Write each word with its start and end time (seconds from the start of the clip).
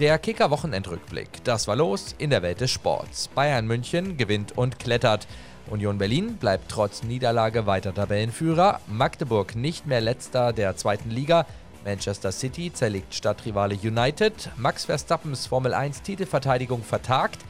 Der 0.00 0.18
Kicker-Wochenendrückblick. 0.18 1.44
Das 1.44 1.68
war 1.68 1.76
los 1.76 2.14
in 2.16 2.30
der 2.30 2.40
Welt 2.40 2.62
des 2.62 2.70
Sports. 2.70 3.28
Bayern 3.28 3.66
München 3.66 4.16
gewinnt 4.16 4.56
und 4.56 4.78
klettert. 4.78 5.26
Union 5.68 5.98
Berlin 5.98 6.38
bleibt 6.38 6.70
trotz 6.70 7.02
Niederlage 7.02 7.66
weiter 7.66 7.94
Tabellenführer. 7.94 8.80
Magdeburg 8.86 9.56
nicht 9.56 9.86
mehr 9.86 10.00
letzter 10.00 10.54
der 10.54 10.74
zweiten 10.76 11.10
Liga. 11.10 11.44
Manchester 11.84 12.32
City 12.32 12.72
zerlegt 12.72 13.14
Stadtrivale 13.14 13.74
United. 13.74 14.48
Max 14.56 14.86
Verstappens 14.86 15.46
Formel 15.46 15.74
1 15.74 16.00
Titelverteidigung 16.00 16.82
vertagt. 16.82 17.40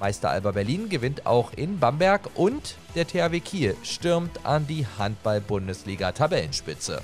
Meister 0.00 0.30
Alba 0.30 0.50
Berlin 0.50 0.88
gewinnt 0.88 1.26
auch 1.26 1.52
in 1.52 1.78
Bamberg 1.78 2.22
und 2.34 2.74
der 2.96 3.06
THW 3.06 3.38
Kiel 3.38 3.76
stürmt 3.84 4.44
an 4.44 4.66
die 4.66 4.84
Handball-Bundesliga-Tabellenspitze. 4.98 7.02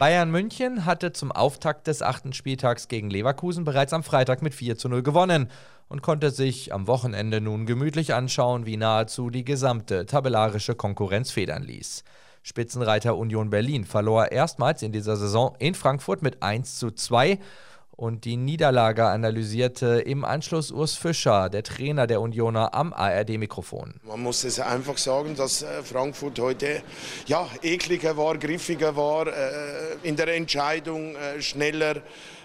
Bayern 0.00 0.30
München 0.30 0.86
hatte 0.86 1.12
zum 1.12 1.30
Auftakt 1.30 1.86
des 1.86 2.00
achten 2.00 2.32
Spieltags 2.32 2.88
gegen 2.88 3.10
Leverkusen 3.10 3.64
bereits 3.64 3.92
am 3.92 4.02
Freitag 4.02 4.40
mit 4.40 4.54
4 4.54 4.78
zu 4.78 4.88
0 4.88 5.02
gewonnen 5.02 5.50
und 5.90 6.00
konnte 6.00 6.30
sich 6.30 6.72
am 6.72 6.86
Wochenende 6.86 7.42
nun 7.42 7.66
gemütlich 7.66 8.14
anschauen, 8.14 8.64
wie 8.64 8.78
nahezu 8.78 9.28
die 9.28 9.44
gesamte 9.44 10.06
tabellarische 10.06 10.74
Konkurrenz 10.74 11.30
federn 11.30 11.64
ließ. 11.64 12.02
Spitzenreiter 12.42 13.14
Union 13.14 13.50
Berlin 13.50 13.84
verlor 13.84 14.32
erstmals 14.32 14.80
in 14.80 14.92
dieser 14.92 15.18
Saison 15.18 15.54
in 15.58 15.74
Frankfurt 15.74 16.22
mit 16.22 16.42
1 16.42 16.78
zu 16.78 16.92
2 16.92 17.38
und 18.00 18.24
die 18.24 18.38
Niederlage 18.38 19.04
analysierte 19.04 20.00
im 20.00 20.24
Anschluss 20.24 20.72
Urs 20.72 20.94
Fischer, 20.94 21.50
der 21.50 21.62
Trainer 21.62 22.06
der 22.06 22.22
Unioner, 22.22 22.72
am 22.72 22.94
ARD-Mikrofon. 22.94 23.94
Man 24.04 24.22
muss 24.22 24.42
es 24.44 24.58
einfach 24.58 24.96
sagen, 24.96 25.36
dass 25.36 25.62
äh, 25.62 25.82
Frankfurt 25.82 26.38
heute 26.38 26.82
ja, 27.26 27.46
ekliger 27.62 28.16
war, 28.16 28.38
griffiger 28.38 28.96
war, 28.96 29.26
äh, 29.26 29.32
in 30.02 30.16
der 30.16 30.34
Entscheidung 30.34 31.14
äh, 31.14 31.40
schneller 31.40 31.96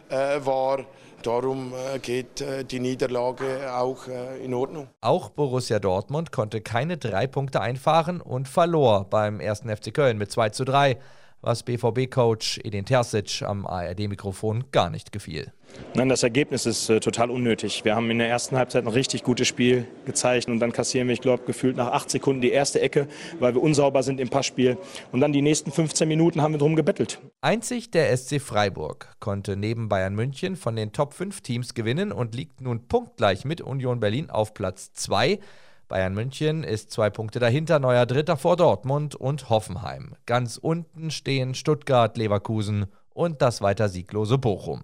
war. 0.08 0.86
Darum 1.24 1.74
geht 2.04 2.46
die 2.70 2.80
Niederlage 2.80 3.74
auch 3.74 4.08
in 4.44 4.54
Ordnung. 4.54 4.88
Auch 5.02 5.32
Borussia 5.32 5.80
Dortmund 5.80 6.32
konnte 6.32 6.62
keine 6.62 6.98
drei 6.98 7.26
Punkte 7.26 7.60
einfahren 7.60 8.22
und 8.22 8.48
verlor 8.48 9.06
beim 9.10 9.40
ersten 9.40 9.76
FC 9.76 9.92
Köln 9.92 10.20
mit 10.20 10.32
2 10.32 10.50
zu 10.50 10.64
3 10.64 11.00
was 11.46 11.64
BVB-Coach 11.64 12.60
Edin 12.64 12.86
Terzic 12.86 13.44
am 13.44 13.66
ARD-Mikrofon 13.68 14.66
gar 14.72 14.90
nicht 14.90 15.12
gefiel. 15.12 15.54
Nein, 15.94 16.10
das 16.10 16.24
Ergebnis 16.24 16.66
ist 16.66 16.90
äh, 16.90 17.00
total 17.00 17.30
unnötig. 17.30 17.86
Wir 17.86 17.96
haben 17.96 18.10
in 18.10 18.18
der 18.18 18.30
ersten 18.30 18.58
Halbzeit 18.58 18.84
ein 18.84 18.92
richtig 18.92 19.24
gutes 19.24 19.48
Spiel 19.48 19.88
gezeigt 20.06 20.48
und 20.48 20.60
dann 20.60 20.72
kassieren 20.72 21.08
wir, 21.08 21.14
ich 21.14 21.22
glaube, 21.22 21.44
gefühlt 21.46 21.78
nach 21.78 21.92
acht 21.92 22.10
Sekunden 22.10 22.42
die 22.42 22.52
erste 22.52 22.82
Ecke, 22.82 23.08
weil 23.40 23.54
wir 23.54 23.62
unsauber 23.62 24.02
sind 24.04 24.20
im 24.20 24.30
Passspiel. 24.30 24.78
Und 25.12 25.22
dann 25.22 25.34
die 25.34 25.42
nächsten 25.42 25.72
15 25.72 26.08
Minuten 26.08 26.42
haben 26.42 26.54
wir 26.54 26.60
drum 26.60 26.76
gebettelt. 26.76 27.20
Einzig 27.42 27.92
der 27.92 28.16
SC 28.16 28.42
Freiburg 28.42 29.16
konnte 29.20 29.56
neben 29.56 29.90
Bayern 29.90 30.16
München 30.16 30.56
von 30.56 30.76
den 30.76 30.92
Top 30.92 31.14
5 31.14 31.42
Teams 31.42 31.74
gewinnen 31.74 32.12
und 32.12 32.36
liegt 32.36 32.62
nun 32.62 32.88
punktgleich 32.88 33.46
mit 33.46 33.62
Union 33.62 34.00
Berlin 34.00 34.30
auf 34.30 34.54
Platz 34.54 34.94
2. 34.94 35.40
Bayern 35.88 36.16
München 36.16 36.64
ist 36.64 36.92
zwei 36.92 37.10
Punkte 37.10 37.40
dahinter, 37.40 37.78
neuer 37.80 38.06
Dritter 38.06 38.38
vor 38.38 38.58
Dortmund 38.58 39.14
und 39.14 39.50
Hoffenheim. 39.50 40.16
Ganz 40.26 40.58
unten 40.58 41.12
stehen 41.12 41.54
Stuttgart, 41.54 42.18
Leverkusen 42.18 42.88
und 43.14 43.42
das 43.42 43.62
weiter 43.62 43.88
sieglose 43.88 44.38
Bochum. 44.38 44.82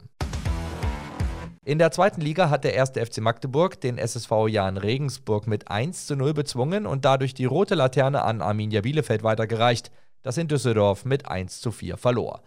In 1.64 1.80
der 1.80 1.92
zweiten 1.92 2.22
Liga 2.22 2.50
hat 2.50 2.64
der 2.64 2.74
erste 2.74 3.06
FC 3.06 3.20
Magdeburg 3.20 3.82
den 3.82 3.98
SSV 3.98 4.48
Jahn 4.48 4.78
Regensburg 4.78 5.48
mit 5.48 5.70
1 5.70 6.08
zu 6.08 6.16
0 6.16 6.34
bezwungen 6.34 6.86
und 6.86 7.06
dadurch 7.06 7.34
die 7.34 7.46
rote 7.46 7.76
Laterne 7.76 8.24
an 8.24 8.42
Arminia 8.42 8.82
Bielefeld 8.82 9.24
weitergereicht, 9.24 9.92
das 10.24 10.38
in 10.38 10.48
Düsseldorf 10.48 11.06
mit 11.06 11.28
1 11.28 11.62
zu 11.62 11.72
4 11.72 11.98
verlor. 11.98 12.42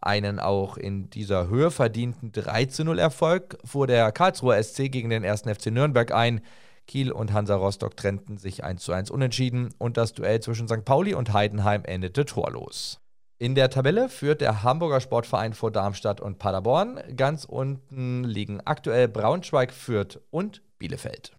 Einen 0.00 0.38
auch 0.38 0.76
in 0.76 1.10
dieser 1.10 1.48
Höhe 1.48 1.70
verdienten 1.70 2.30
3 2.30 2.66
zu 2.66 2.84
0 2.84 2.98
Erfolg 2.98 3.58
fuhr 3.64 3.86
der 3.86 4.12
Karlsruher 4.12 4.62
SC 4.62 4.90
gegen 4.90 5.10
den 5.10 5.24
ersten 5.24 5.52
FC 5.52 5.66
Nürnberg 5.66 6.12
ein. 6.12 6.40
Kiel 6.86 7.12
und 7.12 7.32
Hansa 7.32 7.56
Rostock 7.56 7.96
trennten 7.96 8.38
sich 8.38 8.64
1 8.64 8.82
zu 8.82 8.92
1 8.92 9.10
unentschieden 9.10 9.74
und 9.78 9.96
das 9.96 10.12
Duell 10.12 10.40
zwischen 10.40 10.68
St. 10.68 10.84
Pauli 10.84 11.14
und 11.14 11.32
Heidenheim 11.32 11.82
endete 11.84 12.24
torlos. 12.24 13.00
In 13.38 13.54
der 13.54 13.68
Tabelle 13.68 14.08
führt 14.08 14.40
der 14.40 14.62
Hamburger 14.62 15.00
Sportverein 15.00 15.52
vor 15.52 15.70
Darmstadt 15.70 16.22
und 16.22 16.38
Paderborn. 16.38 17.00
Ganz 17.16 17.44
unten 17.44 18.24
liegen 18.24 18.62
aktuell 18.64 19.08
Braunschweig, 19.08 19.72
Fürth 19.72 20.20
und 20.30 20.62
Bielefeld. 20.78 21.36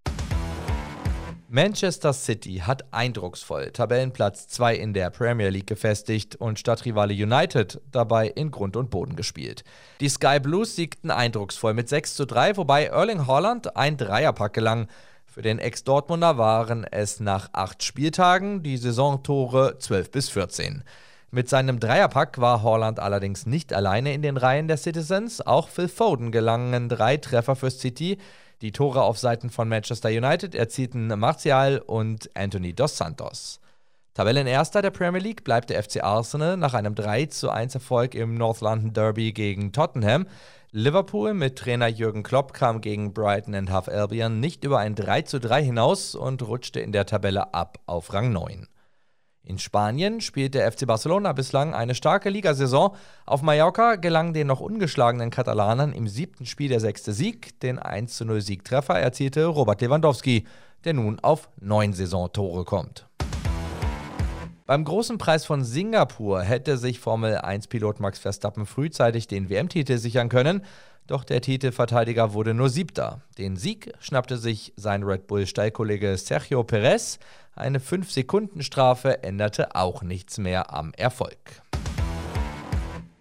Manchester 1.49 2.11
City 2.11 2.57
hat 2.57 2.93
eindrucksvoll 2.93 3.71
Tabellenplatz 3.71 4.49
2 4.49 4.75
in 4.75 4.93
der 4.93 5.09
Premier 5.11 5.47
League 5.47 5.67
gefestigt 5.67 6.35
und 6.35 6.59
Stadtrivale 6.59 7.13
United 7.13 7.79
dabei 7.89 8.27
in 8.27 8.51
Grund 8.51 8.75
und 8.75 8.89
Boden 8.89 9.15
gespielt. 9.15 9.63
Die 10.01 10.09
Sky 10.09 10.41
Blues 10.41 10.75
siegten 10.75 11.09
eindrucksvoll 11.09 11.73
mit 11.73 11.87
6 11.87 12.15
zu 12.15 12.25
3, 12.25 12.57
wobei 12.57 12.87
Erling 12.87 13.27
Haaland 13.27 13.77
ein 13.77 13.95
Dreierpack 13.95 14.51
gelang. 14.51 14.87
Für 15.37 15.43
den 15.43 15.59
Ex-Dortmunder 15.59 16.39
waren 16.39 16.83
es 16.83 17.19
nach 17.19 17.49
acht 17.53 17.83
Spieltagen 17.83 18.63
die 18.63 18.75
Saisontore 18.75 19.77
12 19.77 20.09
bis 20.09 20.29
14. 20.29 20.83
Mit 21.29 21.47
seinem 21.47 21.79
Dreierpack 21.79 22.41
war 22.41 22.63
Holland 22.63 22.99
allerdings 22.99 23.45
nicht 23.45 23.71
alleine 23.71 24.15
in 24.15 24.23
den 24.23 24.35
Reihen 24.35 24.67
der 24.67 24.77
Citizens. 24.77 25.45
Auch 25.45 25.69
Phil 25.69 25.89
Foden 25.89 26.31
gelangen 26.31 26.89
drei 26.89 27.17
Treffer 27.17 27.55
für 27.55 27.69
City. 27.69 28.17
Die 28.61 28.71
Tore 28.71 29.03
auf 29.03 29.19
Seiten 29.19 29.51
von 29.51 29.69
Manchester 29.69 30.09
United 30.09 30.55
erzielten 30.55 31.05
Martial 31.19 31.83
und 31.85 32.31
Anthony 32.35 32.73
dos 32.73 32.97
Santos. 32.97 33.59
Tabellenerster 34.15 34.81
der 34.81 34.89
Premier 34.89 35.21
League 35.21 35.43
bleibt 35.43 35.69
der 35.69 35.83
FC 35.83 36.03
Arsenal 36.03 36.57
nach 36.57 36.73
einem 36.73 36.95
3 36.95 37.27
zu 37.27 37.51
1 37.51 37.75
Erfolg 37.75 38.15
im 38.15 38.33
North 38.33 38.61
London 38.61 38.91
Derby 38.91 39.33
gegen 39.33 39.71
Tottenham. 39.71 40.25
Liverpool 40.79 41.33
mit 41.33 41.57
Trainer 41.57 41.87
Jürgen 41.87 42.21
Klopp 42.21 42.53
kam 42.53 42.81
gegen 42.81 43.11
Brighton 43.11 43.55
and 43.55 43.71
Half 43.71 43.87
Albion 43.87 44.39
nicht 44.39 44.63
über 44.63 44.77
ein 44.77 44.93
3 44.93 45.23
zu 45.23 45.39
3 45.39 45.63
hinaus 45.63 46.13
und 46.13 46.43
rutschte 46.43 46.79
in 46.79 46.91
der 46.91 47.07
Tabelle 47.07 47.51
ab 47.55 47.79
auf 47.87 48.13
Rang 48.13 48.31
9. 48.31 48.67
In 49.41 49.57
Spanien 49.57 50.21
spielt 50.21 50.53
der 50.53 50.71
FC 50.71 50.85
Barcelona 50.85 51.33
bislang 51.33 51.73
eine 51.73 51.95
starke 51.95 52.29
Ligasaison. 52.29 52.95
Auf 53.25 53.41
Mallorca 53.41 53.95
gelang 53.95 54.33
den 54.33 54.45
noch 54.45 54.59
ungeschlagenen 54.59 55.31
Katalanern 55.31 55.93
im 55.93 56.07
siebten 56.07 56.45
Spiel 56.45 56.69
der 56.69 56.79
sechste 56.79 57.11
Sieg. 57.11 57.59
Den 57.61 57.79
1 57.79 58.21
0 58.21 58.39
Siegtreffer 58.41 58.99
erzielte 58.99 59.47
Robert 59.47 59.81
Lewandowski, 59.81 60.45
der 60.83 60.93
nun 60.93 61.19
auf 61.21 61.49
neun 61.59 61.93
Saisontore 61.93 62.65
kommt. 62.65 63.07
Beim 64.67 64.83
großen 64.83 65.17
Preis 65.17 65.45
von 65.45 65.63
Singapur 65.63 66.41
hätte 66.41 66.77
sich 66.77 66.99
Formel 66.99 67.37
1-Pilot 67.37 68.01
Max 68.01 68.19
Verstappen 68.19 68.65
frühzeitig 68.65 69.29
den 69.29 69.49
WM-Titel 69.49 69.97
sichern 69.97 70.27
können, 70.27 70.61
doch 71.07 71.23
der 71.23 71.39
Titelverteidiger 71.39 72.33
wurde 72.33 72.53
nur 72.53 72.67
Siebter. 72.67 73.21
Den 73.37 73.55
Sieg 73.55 73.93
schnappte 74.01 74.37
sich 74.37 74.73
sein 74.75 75.03
Red 75.03 75.25
Bull-Stallkollege 75.27 76.17
Sergio 76.17 76.65
Perez. 76.65 77.17
Eine 77.55 77.79
5-Sekunden-Strafe 77.79 79.23
änderte 79.23 79.73
auch 79.73 80.03
nichts 80.03 80.37
mehr 80.37 80.73
am 80.73 80.91
Erfolg. 80.97 81.37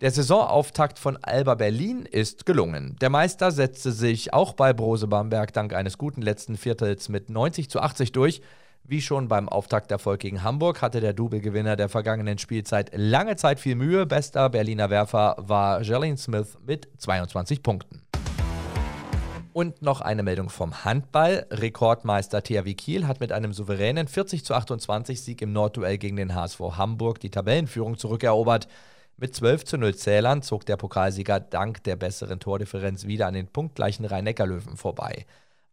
Der 0.01 0.11
Saisonauftakt 0.11 0.99
von 0.99 1.17
Alba 1.23 1.55
Berlin 1.55 2.07
ist 2.11 2.45
gelungen. 2.45 2.97
Der 3.01 3.09
Meister 3.09 3.53
setzte 3.53 3.93
sich 3.93 4.33
auch 4.33 4.55
bei 4.55 4.73
Brose 4.73 5.07
Bamberg 5.07 5.53
dank 5.53 5.75
eines 5.75 5.97
guten 5.97 6.23
letzten 6.23 6.57
Viertels 6.57 7.09
mit 7.09 7.31
90 7.31 7.71
zu 7.71 7.78
80 7.78 8.11
durch. 8.11 8.43
Wie 8.89 9.03
schon 9.03 9.27
beim 9.27 9.49
Auftakterfolg 9.49 10.21
gegen 10.21 10.45
Hamburg 10.45 10.81
hatte 10.81 11.01
der 11.01 11.13
Double-Gewinner 11.13 11.75
der 11.75 11.89
vergangenen 11.89 12.39
Spielzeit 12.39 12.93
lange 12.95 13.35
Zeit 13.35 13.59
viel 13.59 13.75
Mühe. 13.75 14.07
Bester 14.07 14.49
Berliner 14.49 14.91
Werfer 14.91 15.35
war 15.39 15.83
Jalen 15.83 16.17
Smith 16.17 16.57
mit 16.65 16.89
22 16.99 17.65
Punkten. 17.65 18.03
Und 19.53 19.83
noch 19.83 20.03
eine 20.03 20.23
Meldung 20.23 20.51
vom 20.51 20.85
Handball. 20.85 21.47
Rekordmeister 21.51 22.45
THW 22.45 22.75
Kiel 22.75 23.09
hat 23.09 23.19
mit 23.19 23.33
einem 23.33 23.53
souveränen 23.53 24.07
40 24.07 24.45
zu 24.45 24.55
28 24.55 25.21
Sieg 25.21 25.43
im 25.43 25.53
Nordduell 25.53 25.99
gegen 25.99 26.17
den 26.17 26.37
HSV 26.37 26.61
Hamburg 26.77 27.19
die 27.19 27.31
Tabellenführung 27.31 27.99
zurückerobert. 27.99 28.69
Mit 29.17 29.35
12 29.35 29.65
zu 29.65 29.79
0 29.79 29.97
Zählern 29.97 30.43
zog 30.43 30.65
der 30.65 30.77
Pokalsieger 30.77 31.41
dank 31.41 31.83
der 31.83 31.97
besseren 31.97 32.39
Tordifferenz 32.39 33.05
wieder 33.05 33.27
an 33.27 33.34
den 33.34 33.49
punktgleichen 33.49 34.05
Rhein-Neckar-Löwen 34.05 34.77
vorbei. 34.77 35.27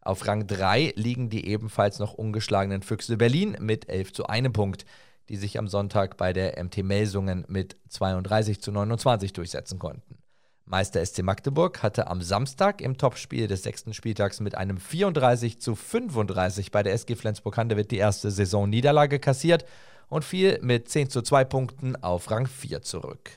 Auf 0.04 0.26
Rang 0.26 0.46
3 0.46 0.92
liegen 0.96 1.30
die 1.30 1.48
ebenfalls 1.48 1.98
noch 1.98 2.12
ungeschlagenen 2.12 2.82
Füchse 2.82 3.16
Berlin 3.16 3.56
mit 3.58 3.88
11 3.88 4.12
zu 4.12 4.26
1 4.26 4.52
Punkt, 4.52 4.84
die 5.30 5.36
sich 5.36 5.58
am 5.58 5.66
Sonntag 5.66 6.18
bei 6.18 6.34
der 6.34 6.62
MT 6.62 6.84
Melsungen 6.84 7.46
mit 7.48 7.76
32 7.88 8.60
zu 8.60 8.70
29 8.70 9.32
durchsetzen 9.32 9.78
konnten. 9.78 10.18
Meister 10.66 11.04
SC 11.04 11.22
Magdeburg 11.22 11.82
hatte 11.82 12.06
am 12.08 12.20
Samstag 12.20 12.82
im 12.82 12.98
Topspiel 12.98 13.48
des 13.48 13.62
sechsten 13.62 13.94
Spieltags 13.94 14.40
mit 14.40 14.54
einem 14.56 14.76
34 14.76 15.58
zu 15.58 15.74
35 15.74 16.70
bei 16.70 16.82
der 16.82 16.92
SG 16.92 17.16
Flensburg-Handewitt 17.16 17.90
die 17.90 17.98
erste 17.98 18.30
Saisonniederlage 18.30 19.18
kassiert 19.18 19.64
und 20.08 20.24
fiel 20.24 20.58
mit 20.60 20.90
10 20.90 21.08
zu 21.08 21.22
2 21.22 21.44
Punkten 21.44 21.96
auf 22.02 22.30
Rang 22.30 22.46
4 22.46 22.82
zurück. 22.82 23.30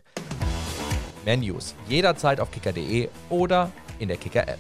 Mehr 1.24 1.38
News 1.38 1.75
jederzeit 1.88 2.42
auf 2.42 2.52
kicker.de 2.52 3.08
oder 3.30 3.72
in 4.00 4.10
der 4.10 4.18
Kicker-App. 4.18 4.60